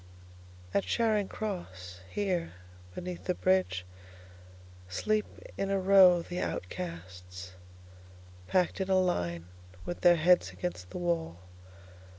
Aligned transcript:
At 0.73 0.83
Charing 0.83 1.27
Cross, 1.27 1.99
here, 2.09 2.53
beneath 2.95 3.25
the 3.25 3.35
bridgeSleep 3.35 3.83
in 5.59 5.69
a 5.69 5.79
row 5.79 6.23
the 6.23 6.39
outcasts, 6.39 7.51
Packed 8.47 8.81
in 8.81 8.89
a 8.89 8.99
line 8.99 9.45
with 9.85 10.01
their 10.01 10.15
heads 10.15 10.49
against 10.51 10.89
the 10.89 10.97
wall. 10.97 11.37